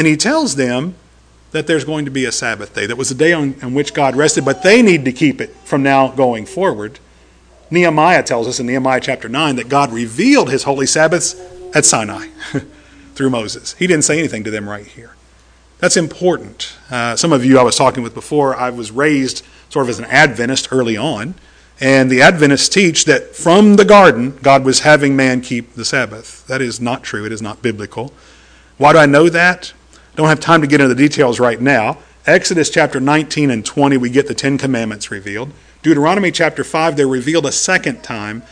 [0.00, 0.94] And he tells them
[1.50, 2.86] that there's going to be a Sabbath day.
[2.86, 5.54] That was the day on, on which God rested, but they need to keep it
[5.64, 6.98] from now going forward.
[7.70, 11.38] Nehemiah tells us in Nehemiah chapter 9 that God revealed his holy Sabbaths
[11.74, 12.28] at Sinai
[13.14, 13.74] through Moses.
[13.74, 15.16] He didn't say anything to them right here.
[15.80, 16.78] That's important.
[16.90, 19.98] Uh, some of you I was talking with before, I was raised sort of as
[19.98, 21.34] an Adventist early on.
[21.78, 26.46] And the Adventists teach that from the garden, God was having man keep the Sabbath.
[26.46, 27.26] That is not true.
[27.26, 28.14] It is not biblical.
[28.78, 29.74] Why do I know that?
[30.16, 31.98] Don't have time to get into the details right now.
[32.26, 35.52] Exodus chapter 19 and 20, we get the Ten Commandments revealed.
[35.82, 38.42] Deuteronomy chapter 5, they're revealed a second time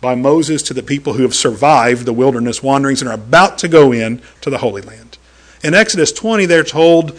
[0.00, 3.68] by Moses to the people who have survived the wilderness wanderings and are about to
[3.68, 5.18] go in to the Holy Land.
[5.64, 7.18] In Exodus 20, they're told,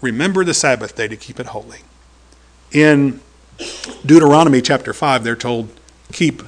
[0.00, 1.80] remember the Sabbath day to keep it holy.
[2.72, 3.20] In
[4.04, 5.68] Deuteronomy chapter 5, they're told,
[6.12, 6.42] keep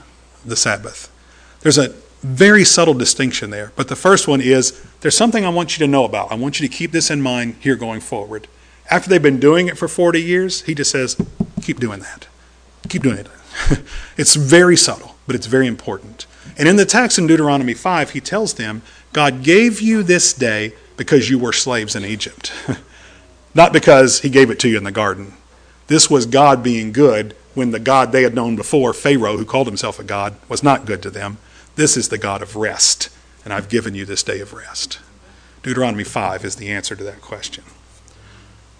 [0.44, 1.12] the Sabbath.
[1.60, 3.72] There's a very subtle distinction there.
[3.76, 6.32] But the first one is there's something I want you to know about.
[6.32, 8.48] I want you to keep this in mind here going forward.
[8.90, 11.16] After they've been doing it for 40 years, he just says,
[11.62, 12.28] keep doing that.
[12.88, 13.28] Keep doing it.
[14.16, 16.26] it's very subtle, but it's very important.
[16.56, 20.74] And in the text in Deuteronomy 5, he tells them, God gave you this day
[20.96, 22.52] because you were slaves in Egypt,
[23.54, 25.34] not because he gave it to you in the garden.
[25.88, 29.66] This was God being good when the God they had known before, Pharaoh, who called
[29.66, 31.38] himself a God, was not good to them.
[31.76, 33.10] This is the God of rest,
[33.44, 34.98] and I've given you this day of rest.
[35.62, 37.64] Deuteronomy 5 is the answer to that question.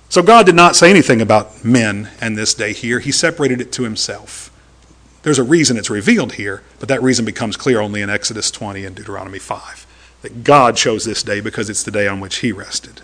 [0.09, 3.01] So God did not say anything about men and this day here.
[3.01, 4.51] He separated it to himself.
[5.25, 8.85] There's a reason it's revealed here, but that reason becomes clear only in Exodus 20
[8.87, 9.87] and Deuteronomy 5.
[10.23, 13.03] That God chose this day because it's the day on which he rested.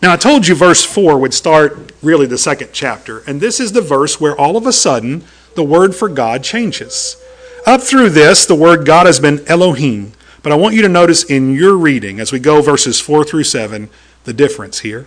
[0.00, 3.72] Now, I told you verse 4 would start really the second chapter, and this is
[3.72, 5.24] the verse where all of a sudden
[5.56, 7.19] the word for God changes.
[7.66, 11.22] Up through this, the word God has been Elohim, but I want you to notice
[11.24, 13.90] in your reading as we go verses 4 through 7
[14.24, 15.06] the difference here.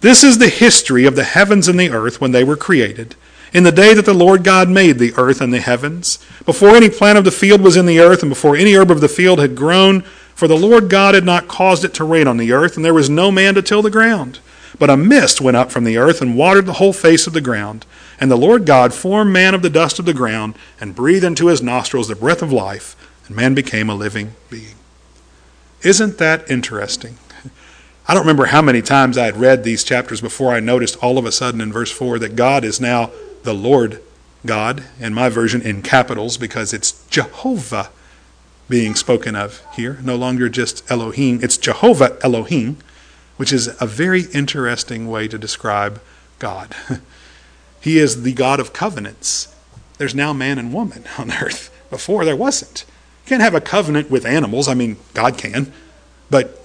[0.00, 3.16] This is the history of the heavens and the earth when they were created.
[3.52, 6.88] In the day that the Lord God made the earth and the heavens, before any
[6.88, 9.40] plant of the field was in the earth, and before any herb of the field
[9.40, 10.02] had grown,
[10.34, 12.94] for the Lord God had not caused it to rain on the earth, and there
[12.94, 14.38] was no man to till the ground.
[14.78, 17.40] But a mist went up from the earth and watered the whole face of the
[17.40, 17.84] ground.
[18.20, 21.46] And the Lord God formed man of the dust of the ground, and breathed into
[21.46, 22.94] his nostrils the breath of life,
[23.26, 24.74] and man became a living being.
[25.82, 27.16] Isn't that interesting?
[28.06, 31.16] I don't remember how many times I had read these chapters before I noticed all
[31.16, 33.10] of a sudden in verse 4 that God is now
[33.44, 34.02] the Lord
[34.44, 37.90] God, in my version in capitals, because it's Jehovah
[38.68, 41.40] being spoken of here, no longer just Elohim.
[41.42, 42.78] It's Jehovah Elohim,
[43.36, 46.00] which is a very interesting way to describe
[46.38, 46.74] God.
[47.80, 49.54] he is the God of covenants.
[49.98, 51.74] There's now man and woman on earth.
[51.90, 52.84] Before there wasn't.
[53.24, 54.68] You can't have a covenant with animals.
[54.68, 55.72] I mean, God can.
[56.30, 56.56] But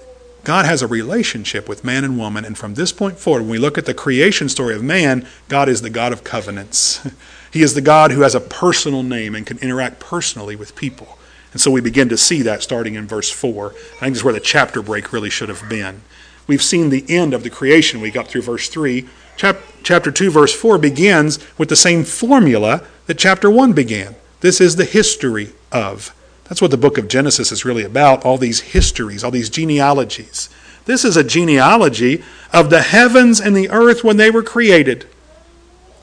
[0.44, 3.58] God has a relationship with man and woman, and from this point forward, when we
[3.58, 7.06] look at the creation story of man, God is the God of covenants.
[7.52, 11.16] He is the God who has a personal name and can interact personally with people.
[11.52, 13.70] And so we begin to see that starting in verse 4.
[13.70, 16.02] I think this is where the chapter break really should have been.
[16.46, 19.08] We've seen the end of the creation week up through verse 3.
[19.36, 24.16] Chap- chapter 2, verse 4 begins with the same formula that chapter 1 began.
[24.40, 26.14] This is the history of.
[26.44, 30.48] That's what the book of Genesis is really about all these histories, all these genealogies.
[30.84, 32.22] This is a genealogy
[32.52, 35.04] of the heavens and the earth when they were created.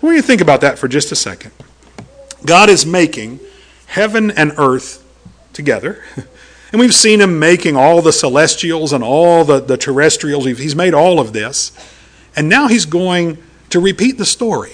[0.01, 1.51] What do you think about that for just a second?
[2.45, 3.39] God is making
[3.85, 5.03] heaven and earth
[5.53, 6.03] together.
[6.73, 10.45] And we've seen him making all the celestials and all the, the terrestrials.
[10.45, 11.71] He's made all of this.
[12.35, 13.37] And now he's going
[13.69, 14.73] to repeat the story.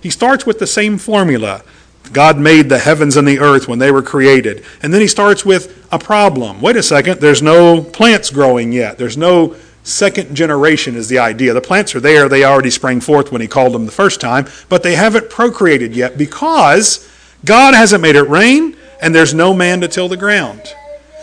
[0.00, 1.64] He starts with the same formula
[2.12, 4.64] God made the heavens and the earth when they were created.
[4.82, 6.60] And then he starts with a problem.
[6.60, 8.98] Wait a second, there's no plants growing yet.
[8.98, 11.54] There's no second generation, is the idea.
[11.54, 14.46] The plants are there, they already sprang forth when he called them the first time,
[14.68, 17.08] but they haven't procreated yet because
[17.44, 20.74] God hasn't made it rain and there's no man to till the ground.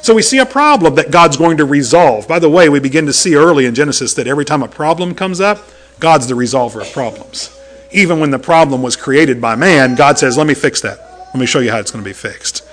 [0.05, 2.27] So we see a problem that God's going to resolve.
[2.27, 5.15] By the way, we begin to see early in Genesis that every time a problem
[5.15, 5.59] comes up,
[5.99, 7.55] God's the resolver of problems
[7.95, 10.99] even when the problem was created by man, God says, Let me fix that.
[11.27, 12.63] Let me show you how it's going to be fixed.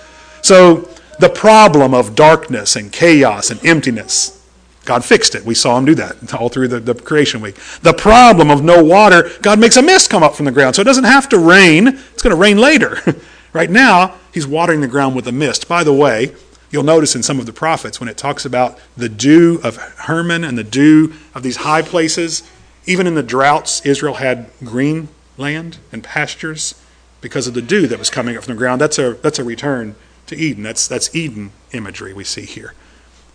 [0.42, 4.44] So, the problem of darkness and chaos and emptiness,
[4.84, 5.44] God fixed it.
[5.44, 7.54] We saw him do that all through the, the, creation week.
[7.82, 10.74] The problem of no water, God makes a mist come up from the ground.
[10.74, 11.88] So it doesn't have to rain.
[11.88, 12.98] It's going to rain later.
[13.52, 15.68] right now, he's watering the ground with a mist.
[15.68, 16.34] By the way,
[16.72, 20.42] you'll notice in some of the prophets when it talks about the dew of Hermon
[20.42, 22.42] and the dew of these high places,
[22.86, 26.74] even in the droughts, Israel had green land and pastures
[27.20, 28.80] because of the dew that was coming up from the ground.
[28.80, 29.94] That's a, that's a return
[30.26, 30.64] to Eden.
[30.64, 32.74] That's, that's Eden imagery we see here.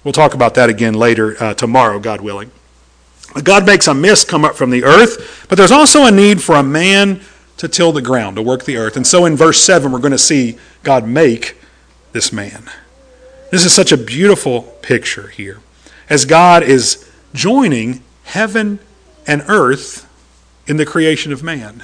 [0.04, 2.52] We'll talk about that again later uh, tomorrow, God willing.
[3.44, 6.56] God makes a mist come up from the earth, but there's also a need for
[6.56, 7.22] a man
[7.58, 8.96] to till the ground, to work the earth.
[8.96, 11.58] And so in verse 7, we're going to see God make
[12.14, 12.70] this man.
[13.50, 15.60] This is such a beautiful picture here.
[16.10, 18.80] As God is joining heaven
[19.26, 20.06] and earth
[20.68, 21.84] in the creation of man.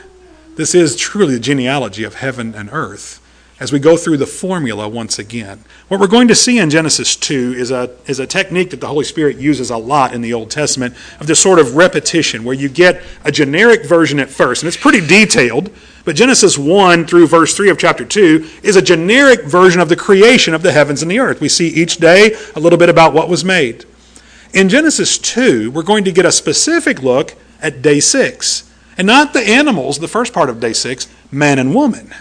[0.55, 3.22] This is truly the genealogy of heaven and earth
[3.63, 5.63] as we go through the formula once again.
[5.87, 8.89] What we're going to see in Genesis 2 is a, is a technique that the
[8.89, 12.53] Holy Spirit uses a lot in the Old Testament of this sort of repetition where
[12.53, 15.69] you get a generic version at first, and it's pretty detailed,
[16.03, 19.95] but Genesis 1 through verse 3 of chapter 2 is a generic version of the
[19.95, 21.39] creation of the heavens and the earth.
[21.39, 23.85] We see each day a little bit about what was made.
[24.53, 28.69] In Genesis 2, we're going to get a specific look at day 6.
[28.97, 32.13] And not the animals, the first part of day 6, man and woman.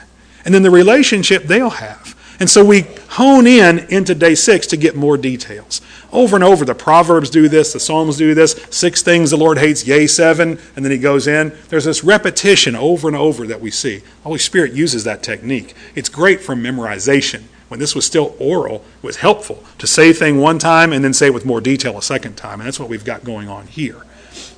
[0.44, 2.16] And then the relationship they'll have.
[2.40, 5.80] And so we hone in into day 6 to get more details.
[6.12, 8.52] Over and over, the Proverbs do this, the Psalms do this.
[8.70, 10.58] Six things the Lord hates, yea, seven.
[10.76, 11.52] And then he goes in.
[11.68, 14.02] There's this repetition over and over that we see.
[14.22, 15.74] Holy Spirit uses that technique.
[15.94, 20.36] It's great for memorization when this was still oral, it was helpful to say thing
[20.36, 22.60] one time and then say it with more detail a second time.
[22.60, 24.04] And that's what we've got going on here.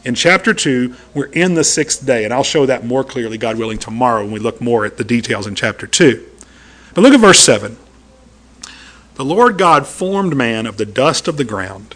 [0.05, 3.57] In chapter 2, we're in the sixth day, and I'll show that more clearly, God
[3.57, 6.25] willing, tomorrow when we look more at the details in chapter 2.
[6.95, 7.79] But look at verse 7.
[9.15, 11.95] The Lord God formed man of the dust of the ground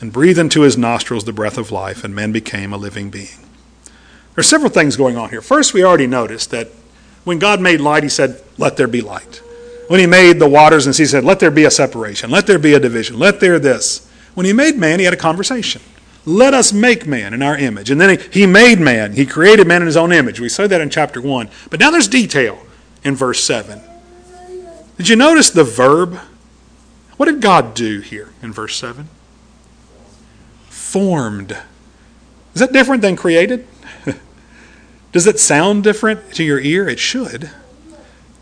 [0.00, 3.40] and breathed into his nostrils the breath of life, and man became a living being.
[4.34, 5.42] There are several things going on here.
[5.42, 6.68] First, we already noticed that
[7.24, 9.42] when God made light, he said, Let there be light.
[9.88, 12.46] When he made the waters and sea, he said, Let there be a separation, let
[12.46, 14.08] there be a division, let there this.
[14.34, 15.82] When he made man, he had a conversation.
[16.28, 17.90] Let us make man in our image.
[17.90, 19.14] And then he, made man.
[19.14, 20.40] He created man in his own image.
[20.40, 21.48] We saw that in chapter 1.
[21.70, 22.58] But now there's detail
[23.02, 23.80] in verse 7.
[24.98, 26.16] Did you notice the verb?
[27.16, 29.08] What did God do here in verse 7?
[30.68, 31.56] Formed.
[32.52, 33.66] Is that different than created?
[35.12, 36.86] Does it sound different to your ear?
[36.90, 37.50] It should.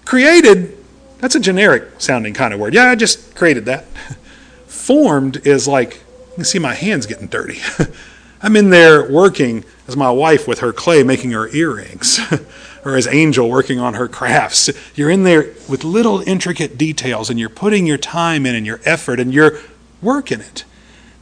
[0.05, 0.77] Created,
[1.21, 2.75] that's a generic sounding kind of word.
[2.75, 3.85] Yeah, I just created that.
[4.67, 6.03] Formed is like,
[6.37, 7.61] can see my hands getting dirty.
[8.43, 12.21] I'm in there working as my wife with her clay making her earrings,
[12.85, 14.71] or as Angel working on her crafts.
[14.95, 18.81] You're in there with little intricate details and you're putting your time in and your
[18.85, 19.59] effort and you're
[20.03, 20.65] working it.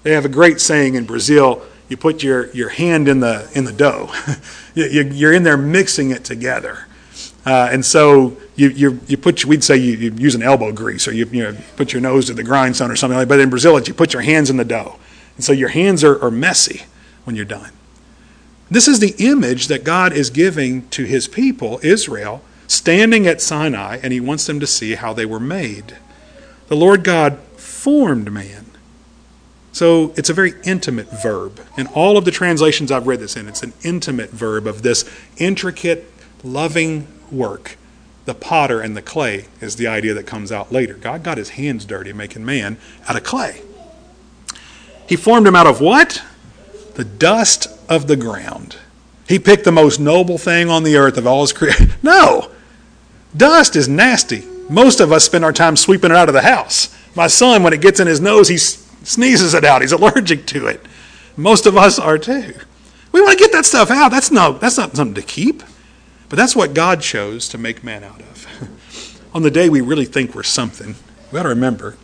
[0.03, 3.65] They have a great saying in Brazil you put your, your hand in the, in
[3.65, 4.13] the dough,
[4.75, 6.87] you, are in there mixing it together.
[7.47, 11.07] Uh, and so you, you, you put, we'd say you, you use an elbow grease
[11.07, 13.35] or you, you know, put your nose to the grindstone or something like that.
[13.35, 14.97] But in Brazil, it's you put your hands in the dough.
[15.37, 16.85] And so your hands are, are messy
[17.25, 17.73] when you're done.
[18.71, 23.99] This is the image that God is giving to his people, Israel, standing at Sinai,
[24.03, 25.97] and he wants them to see how they were made.
[26.69, 28.65] The Lord God formed man.
[29.73, 31.61] So it's a very intimate verb.
[31.77, 35.05] In all of the translations I've read this in, it's an intimate verb of this
[35.37, 36.11] intricate,
[36.43, 37.77] loving work.
[38.25, 40.95] The potter and the clay is the idea that comes out later.
[40.95, 43.63] God got his hands dirty making man out of clay.
[45.07, 46.23] He formed him out of what?
[46.95, 48.77] the dust of the ground.
[49.29, 51.91] He picked the most noble thing on the earth of all his creation.
[52.03, 52.51] No!
[53.37, 54.45] Dust is nasty.
[54.69, 56.95] Most of us spend our time sweeping it out of the house.
[57.17, 59.81] My son, when it gets in his nose, he sneezes it out.
[59.81, 60.85] He's allergic to it.
[61.37, 62.55] Most of us are too.
[63.11, 64.11] We want to get that stuff out.
[64.11, 65.65] That's no, that's not something to keep.
[66.29, 69.29] But that's what God chose to make man out of.
[69.35, 70.95] on the day we really think we're something,
[71.31, 71.97] we got to remember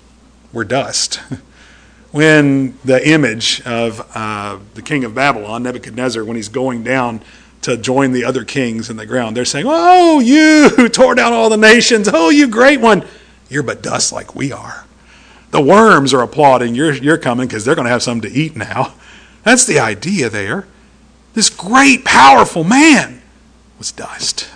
[0.53, 1.21] we're dust.
[2.11, 7.21] when the image of uh, the king of Babylon, Nebuchadnezzar, when he's going down
[7.63, 11.33] to join the other kings in the ground, they're saying, Oh, you who tore down
[11.33, 13.05] all the nations, oh, you great one,
[13.49, 14.87] you're but dust like we are.
[15.51, 18.57] The worms are applauding you're, you're coming because they're going to have something to eat
[18.57, 18.95] now.
[19.43, 20.67] That's the idea there.
[21.35, 23.20] This great, powerful man
[23.81, 24.47] was dust.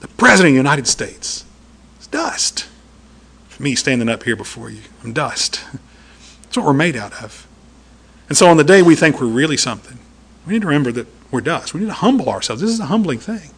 [0.00, 1.44] The President of the United States
[2.00, 2.66] is dust.
[3.58, 5.64] Me standing up here before you, I'm dust.
[6.42, 7.46] That's what we're made out of.
[8.28, 9.98] And so on the day we think we're really something,
[10.44, 11.72] we need to remember that we're dust.
[11.72, 12.60] We need to humble ourselves.
[12.60, 13.50] This is a humbling thing.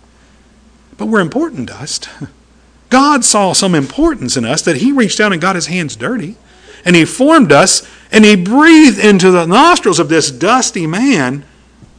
[0.99, 2.09] But we're important dust.
[2.91, 6.37] God saw some importance in us that He reached down and got His hands dirty.
[6.85, 11.45] And He formed us and He breathed into the nostrils of this dusty man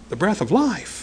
[0.10, 0.99] the breath of life.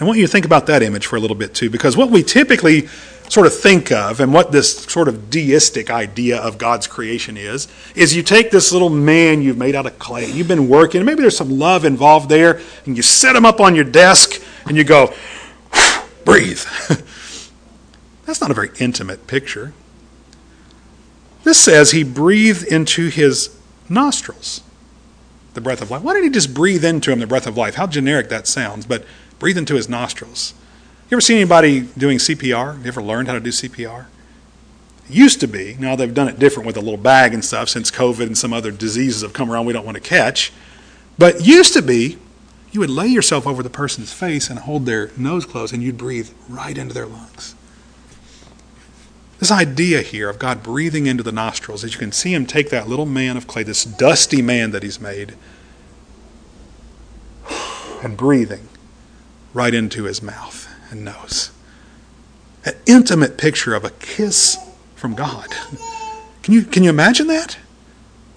[0.00, 2.10] I want you to think about that image for a little bit too, because what
[2.10, 2.88] we typically
[3.28, 7.68] sort of think of and what this sort of deistic idea of God's creation is,
[7.94, 11.22] is you take this little man you've made out of clay, you've been working, maybe
[11.22, 14.84] there's some love involved there, and you set him up on your desk and you
[14.84, 15.14] go,
[16.24, 16.62] breathe.
[18.26, 19.72] That's not a very intimate picture.
[21.44, 23.56] This says he breathed into his
[23.88, 24.62] nostrils
[25.54, 26.02] the breath of life.
[26.02, 27.74] Why didn't he just breathe into him the breath of life?
[27.74, 29.04] How generic that sounds, but
[29.42, 30.54] breathe into his nostrils.
[31.10, 32.80] You ever seen anybody doing CPR?
[32.80, 34.06] You ever learned how to do CPR?
[35.06, 35.76] It used to be.
[35.80, 38.52] Now they've done it different with a little bag and stuff since COVID and some
[38.52, 40.52] other diseases have come around we don't want to catch.
[41.18, 42.18] But used to be,
[42.70, 45.98] you would lay yourself over the person's face and hold their nose closed and you'd
[45.98, 47.56] breathe right into their lungs.
[49.40, 52.70] This idea here of God breathing into the nostrils, as you can see him take
[52.70, 55.34] that little man of clay, this dusty man that he's made,
[58.04, 58.68] and breathing
[59.52, 61.50] right into his mouth and nose.
[62.64, 64.56] An intimate picture of a kiss
[64.94, 65.48] from God.
[66.42, 67.58] Can you, can you imagine that?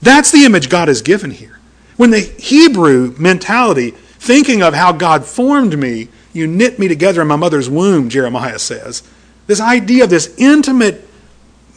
[0.01, 1.59] That's the image God has given here.
[1.97, 7.28] When the Hebrew mentality, thinking of how God formed me, you knit me together in
[7.28, 9.03] my mother's womb, Jeremiah says.
[9.47, 11.07] This idea of this intimate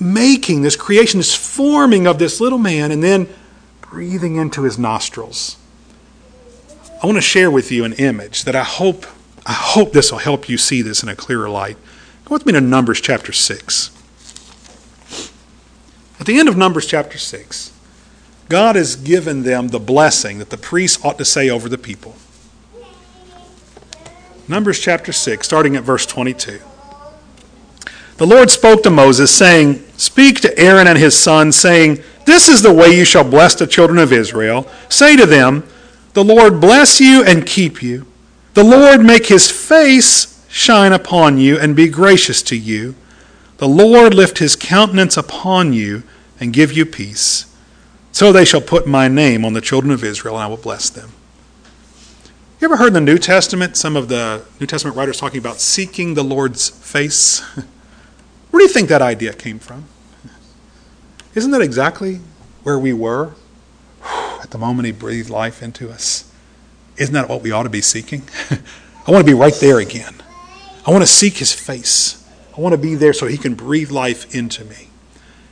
[0.00, 3.28] making, this creation, this forming of this little man, and then
[3.80, 5.56] breathing into his nostrils.
[7.02, 9.06] I want to share with you an image that I hope
[9.48, 11.78] I hope this will help you see this in a clearer light.
[12.26, 13.90] Go with me to Numbers chapter 6.
[16.20, 17.72] At the end of Numbers chapter 6,
[18.50, 22.14] God has given them the blessing that the priests ought to say over the people.
[24.48, 26.60] Numbers chapter 6, starting at verse 22.
[28.18, 32.60] The Lord spoke to Moses, saying, Speak to Aaron and his sons, saying, This is
[32.60, 34.68] the way you shall bless the children of Israel.
[34.90, 35.66] Say to them,
[36.12, 38.07] The Lord bless you and keep you.
[38.58, 42.96] The Lord make his face shine upon you and be gracious to you.
[43.58, 46.02] The Lord lift his countenance upon you
[46.40, 47.54] and give you peace.
[48.10, 50.90] So they shall put my name on the children of Israel, and I will bless
[50.90, 51.12] them.
[52.58, 55.60] You ever heard in the New Testament some of the New Testament writers talking about
[55.60, 57.38] seeking the Lord's face?
[58.50, 59.84] Where do you think that idea came from?
[61.36, 62.16] Isn't that exactly
[62.64, 63.34] where we were
[64.02, 66.27] at the moment He breathed life into us?
[66.98, 68.22] Isn't that what we ought to be seeking?
[69.06, 70.14] I want to be right there again.
[70.86, 72.26] I want to seek his face.
[72.56, 74.88] I want to be there so he can breathe life into me.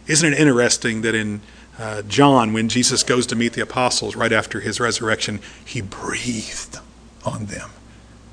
[0.07, 1.41] Isn't it interesting that in
[1.79, 6.79] uh, John, when Jesus goes to meet the apostles right after his resurrection, he breathed
[7.25, 7.71] on them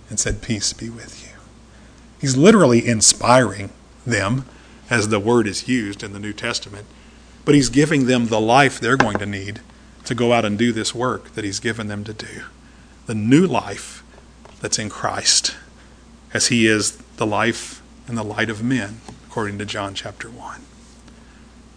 [0.09, 1.33] and said, Peace be with you.
[2.19, 3.69] He's literally inspiring
[4.05, 4.45] them,
[4.89, 6.85] as the word is used in the New Testament,
[7.45, 9.59] but he's giving them the life they're going to need
[10.05, 12.43] to go out and do this work that he's given them to do.
[13.05, 14.03] The new life
[14.61, 15.55] that's in Christ,
[16.33, 20.61] as he is the life and the light of men, according to John chapter 1.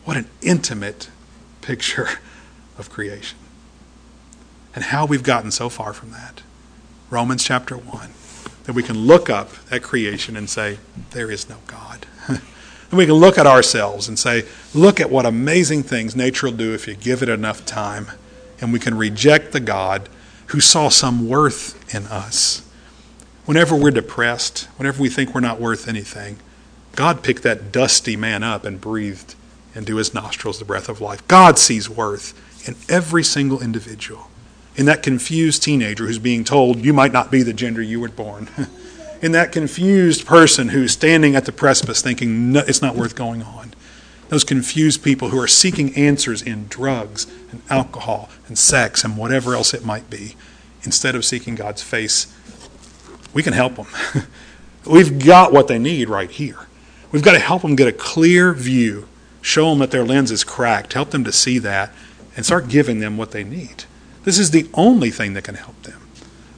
[0.05, 1.11] What an intimate
[1.63, 2.09] picture
[2.79, 3.39] of creation.
[4.75, 6.43] And how we've gotten so far from that.
[7.11, 8.11] Romans chapter 1.
[8.65, 10.79] That we can look up at creation and say,
[11.11, 12.07] there is no God.
[12.29, 12.41] and
[12.93, 16.75] we can look at ourselves and say, look at what amazing things nature will do
[16.75, 18.09] if you give it enough time.
[18.61, 20.09] And we can reject the God
[20.47, 22.63] who saw some worth in us.
[23.45, 26.39] Whenever we're depressed, whenever we think we're not worth anything,
[26.95, 29.35] God picked that dusty man up and breathed
[29.75, 31.27] into his nostrils the breath of life.
[31.29, 32.35] God sees worth
[32.67, 34.31] in every single individual.
[34.75, 38.09] In that confused teenager who's being told, you might not be the gender you were
[38.09, 38.49] born.
[39.23, 43.43] in that confused person who's standing at the precipice thinking no, it's not worth going
[43.43, 43.75] on.
[44.29, 49.55] Those confused people who are seeking answers in drugs and alcohol and sex and whatever
[49.55, 50.37] else it might be,
[50.83, 52.33] instead of seeking God's face,
[53.33, 53.87] we can help them.
[54.87, 56.67] We've got what they need right here.
[57.13, 59.09] We've got to help them get a clear view
[59.47, 61.93] show them that their lens is cracked, help them to see that,
[62.37, 63.85] and start giving them what they need.
[64.25, 66.06] This is the only thing that can help them.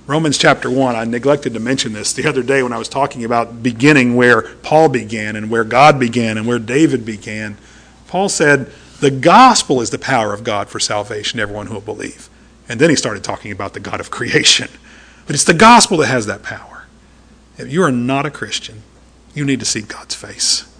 [0.08, 3.26] Romans chapter 1, I neglected to mention this the other day when I was talking
[3.26, 7.58] about beginning where Paul began and where God began and where David began.
[8.06, 11.82] Paul said, The gospel is the power of God for salvation to everyone who will
[11.82, 12.30] believe.
[12.70, 14.70] And then he started talking about the God of creation.
[15.26, 16.86] But it's the gospel that has that power.
[17.58, 18.84] If you are not a Christian,
[19.34, 20.74] you need to seek God's face.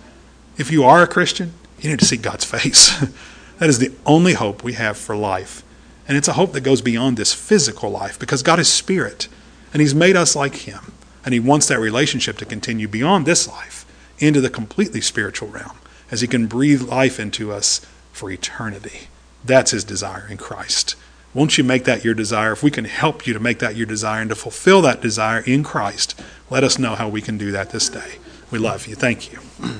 [0.56, 2.98] If you are a Christian, you need to seek God's face.
[3.58, 5.62] that is the only hope we have for life.
[6.08, 9.28] And it's a hope that goes beyond this physical life because God is spirit
[9.72, 10.92] and He's made us like Him.
[11.24, 13.84] And He wants that relationship to continue beyond this life
[14.18, 15.78] into the completely spiritual realm
[16.10, 17.80] as He can breathe life into us
[18.10, 19.08] for eternity.
[19.44, 20.96] That's His desire in Christ.
[21.34, 22.52] Won't you make that your desire?
[22.52, 25.40] If we can help you to make that your desire and to fulfill that desire
[25.40, 28.14] in Christ, let us know how we can do that this day.
[28.50, 28.94] We love you.
[28.94, 29.40] Thank you.